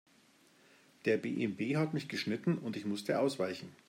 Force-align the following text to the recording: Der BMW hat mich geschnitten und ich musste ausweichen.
Der 1.05 1.17
BMW 1.17 1.77
hat 1.77 1.93
mich 1.93 2.07
geschnitten 2.07 2.57
und 2.57 2.75
ich 2.75 2.85
musste 2.85 3.19
ausweichen. 3.19 3.71